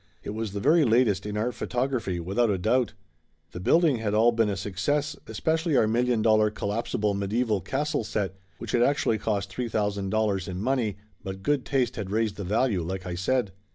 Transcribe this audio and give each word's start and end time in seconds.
It 0.23 0.31
was 0.31 0.53
the 0.53 0.59
very 0.59 0.83
latest 0.83 1.27
in 1.27 1.37
art 1.37 1.53
photography, 1.53 2.19
without 2.19 2.49
a 2.49 2.57
doubt. 2.57 2.93
The 3.51 3.59
230 3.59 3.59
Laughter 3.59 3.61
Limited 3.61 3.63
building 3.63 3.95
had 4.03 4.13
all 4.15 4.31
been 4.31 4.49
a 4.49 4.57
success, 4.57 5.15
especially 5.27 5.77
our 5.77 5.87
mil 5.87 6.05
lion 6.07 6.21
dollar 6.23 6.49
collapsible 6.49 7.13
medieval 7.13 7.61
castle 7.61 8.03
set, 8.03 8.35
which 8.57 8.71
had 8.71 8.81
actually 8.81 9.19
cost 9.19 9.51
three 9.51 9.69
thousand 9.69 10.09
dollars 10.09 10.47
in 10.47 10.59
money 10.59 10.97
but 11.23 11.43
good 11.43 11.65
taste 11.67 11.97
had 11.97 12.09
raised 12.09 12.37
the 12.37 12.43
value 12.43 12.81
like 12.81 13.05
I 13.05 13.13
said. 13.13 13.51